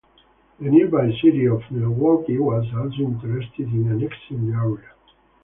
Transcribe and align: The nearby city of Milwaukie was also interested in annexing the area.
The 0.59 0.67
nearby 0.67 1.11
city 1.21 1.45
of 1.45 1.61
Milwaukie 1.69 2.39
was 2.39 2.65
also 2.75 3.03
interested 3.03 3.67
in 3.71 3.87
annexing 3.91 4.49
the 4.51 4.57
area. 4.57 4.93